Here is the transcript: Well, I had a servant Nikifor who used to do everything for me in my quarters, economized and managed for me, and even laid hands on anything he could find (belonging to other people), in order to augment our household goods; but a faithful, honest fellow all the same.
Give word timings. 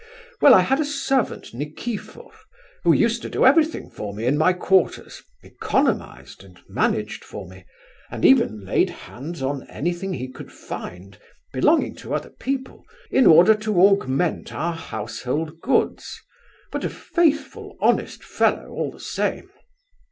Well, 0.41 0.55
I 0.55 0.61
had 0.61 0.79
a 0.79 0.83
servant 0.83 1.53
Nikifor 1.53 2.31
who 2.83 2.91
used 2.91 3.21
to 3.21 3.29
do 3.29 3.45
everything 3.45 3.87
for 3.91 4.15
me 4.15 4.25
in 4.25 4.35
my 4.35 4.51
quarters, 4.51 5.21
economized 5.43 6.43
and 6.43 6.59
managed 6.67 7.23
for 7.23 7.47
me, 7.47 7.65
and 8.09 8.25
even 8.25 8.65
laid 8.65 8.89
hands 8.89 9.43
on 9.43 9.67
anything 9.69 10.13
he 10.13 10.27
could 10.27 10.51
find 10.51 11.19
(belonging 11.53 11.93
to 11.97 12.15
other 12.15 12.31
people), 12.31 12.83
in 13.11 13.27
order 13.27 13.53
to 13.53 13.79
augment 13.79 14.51
our 14.51 14.73
household 14.73 15.59
goods; 15.61 16.19
but 16.71 16.83
a 16.83 16.89
faithful, 16.89 17.77
honest 17.79 18.23
fellow 18.23 18.69
all 18.71 18.89
the 18.89 18.99
same. 18.99 19.51